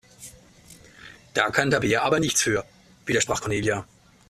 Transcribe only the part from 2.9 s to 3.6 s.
widersprach